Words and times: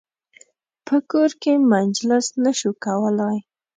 په 0.85 0.95
کور 1.11 1.29
کې 1.41 1.53
مجلس 1.73 2.25
نه 2.43 2.51
شو 2.59 2.71
کولای. 2.85 3.37